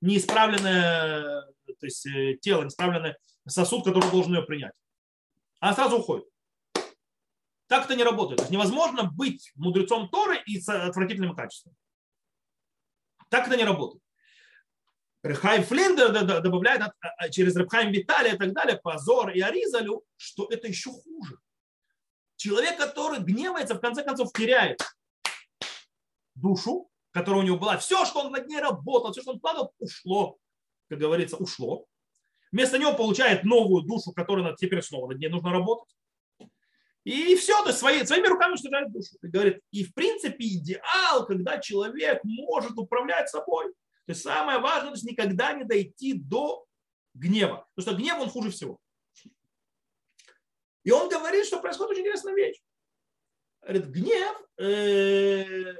[0.00, 1.44] неисправленное
[1.80, 3.14] то есть э, тело, неисправленный
[3.46, 4.72] сосуд, который должен ее принять.
[5.60, 6.26] Она сразу уходит.
[7.66, 8.38] Так это не работает.
[8.38, 11.74] То есть невозможно быть мудрецом Торы и с отвратительным качеством.
[13.28, 14.02] Так это не работает.
[15.22, 20.48] Рехайм Флиндер добавляет а, а, через Рехайм Виталия и так далее, Позор и Аризалю, что
[20.50, 21.38] это еще хуже.
[22.36, 24.80] Человек, который гневается, в конце концов теряет
[26.34, 27.76] душу, которая у него была.
[27.76, 30.38] Все, что он над ней работал, все, что он вкладывал, ушло,
[30.88, 31.86] как говорится, ушло.
[32.50, 35.94] Вместо него получает новую душу, которая теперь снова над ней нужно работать.
[37.04, 39.16] И все, то есть свои, своими руками уничтожает душу.
[39.22, 43.72] И говорит, и в принципе идеал, когда человек может управлять собой.
[44.10, 46.66] То есть самое важное, то есть никогда не дойти до
[47.14, 47.68] гнева.
[47.76, 48.80] Потому что гнев, он хуже всего.
[50.82, 52.60] И он говорит, что происходит очень интересная вещь.
[53.60, 55.74] Говорит, гнев, э,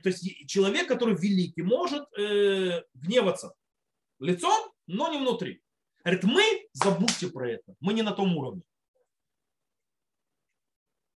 [0.00, 3.52] то есть человек, который великий, может э, гневаться
[4.20, 5.62] лицом, но не внутри.
[6.02, 8.62] Говорит, мы, забудьте про это, мы не на том уровне.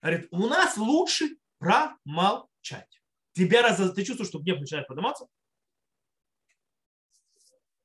[0.03, 3.01] Говорит, у нас лучше промолчать.
[3.33, 5.27] Тебя раз ты чувствуешь, что гнев начинает подниматься?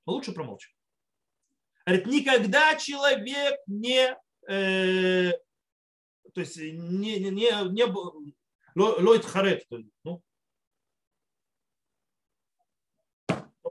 [0.09, 0.73] Лучше промолчать.
[1.85, 4.15] Говорит, никогда человек не,
[4.47, 5.31] э,
[6.33, 7.85] то есть не, не, не, не
[8.75, 9.65] лойт харет,
[10.03, 10.21] ну,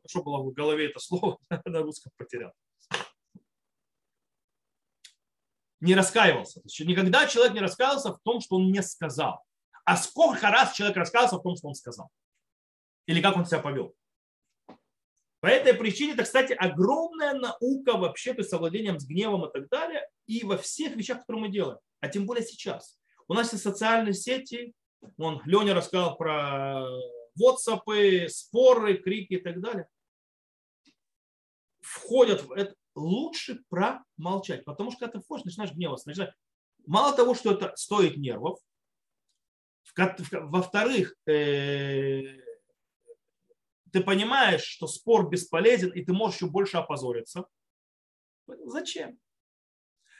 [0.06, 2.52] что было в голове это слово, на русском потерял.
[5.80, 6.60] Не раскаивался.
[6.84, 9.44] Никогда человек не раскаивался в том, что он не сказал.
[9.84, 12.10] А сколько раз человек раскаивался в том, что он сказал?
[13.06, 13.94] Или как он себя повел?
[15.40, 19.68] По этой причине это, кстати, огромная наука вообще, то есть совладением с гневом и так
[19.68, 22.98] далее, и во всех вещах, которые мы делаем, а тем более сейчас.
[23.28, 24.72] У нас есть социальные сети,
[25.16, 26.84] он, Леня рассказал про
[27.40, 29.86] WhatsApp, споры, крики и так далее
[31.88, 34.64] входят в это, лучше промолчать.
[34.64, 36.08] Потому что когда ты входишь, начинаешь гневаться.
[36.08, 36.34] Начинаешь...
[36.86, 38.58] Мало того, что это стоит нервов,
[39.96, 42.40] во-вторых, э,
[43.92, 47.46] ты понимаешь, что спор бесполезен, и ты можешь еще больше опозориться.
[48.46, 49.18] Зачем?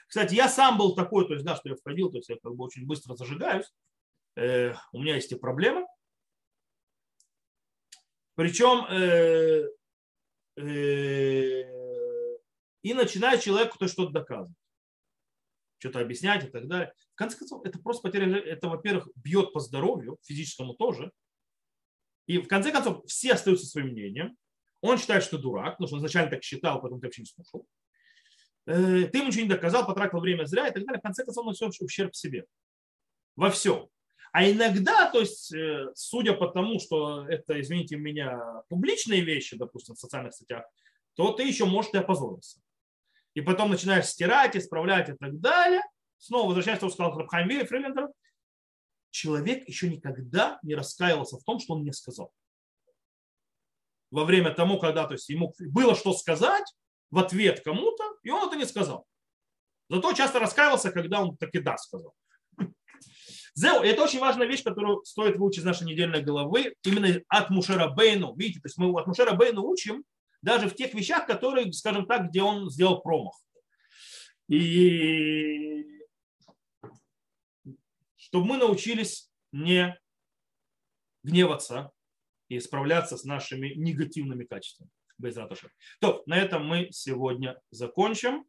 [0.07, 2.55] Кстати, я сам был такой, то есть, да, что я входил, то есть я как
[2.55, 3.71] бы очень быстро зажигаюсь.
[4.35, 5.85] Э, у меня есть и проблемы.
[8.35, 9.67] Причем э,
[10.59, 11.63] Э,
[12.81, 14.57] и начинает человеку то что-то доказывать,
[15.79, 16.93] что-то объяснять и так далее.
[17.13, 21.11] В конце концов, это просто потеря, это, во-первых, бьет по здоровью, физическому тоже.
[22.29, 24.37] И в конце концов, все остаются своим мнением.
[24.81, 27.67] Он считает, что дурак, потому что он изначально так считал, потом ты вообще не слушал.
[28.67, 30.99] Э, ты ему ничего не доказал, потратил время зря и так далее.
[30.99, 32.45] В конце концов, он все ущерб себе.
[33.35, 33.89] Во всем.
[34.31, 39.95] А иногда, то есть, э, судя по тому, что это, извините меня, публичные вещи, допустим,
[39.95, 40.65] в социальных сетях,
[41.15, 42.61] то ты еще можешь и опозориться.
[43.33, 45.81] И потом начинаешь стирать, исправлять и так далее.
[46.19, 48.09] Снова возвращаясь к тому, что сказал Рабхайм Фрилендер,
[49.11, 52.31] человек еще никогда не раскаивался в том, что он не сказал.
[54.11, 56.65] Во время тому, когда то есть, ему было что сказать
[57.11, 59.05] в ответ кому-то, и он это не сказал.
[59.89, 62.13] Зато часто раскаивался, когда он таки да сказал.
[63.55, 67.89] Зеу, это очень важная вещь, которую стоит выучить из нашей недельной головы, именно от Мушера
[67.89, 68.35] Бейну.
[68.35, 70.03] Видите, то есть мы от Мушера Бейну учим
[70.41, 73.33] даже в тех вещах, которые, скажем так, где он сделал промах.
[74.47, 75.98] И
[78.29, 79.99] чтобы мы научились не
[81.23, 81.91] гневаться
[82.47, 84.89] и справляться с нашими негативными качествами.
[85.99, 88.45] То, на этом мы сегодня закончим.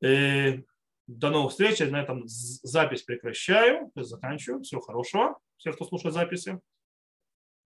[0.00, 0.58] Э,
[1.06, 1.80] до новых встреч.
[1.80, 3.90] На этом запись прекращаю.
[3.96, 4.62] Заканчиваю.
[4.62, 5.38] Всего хорошего.
[5.56, 6.60] Всем, кто слушает записи.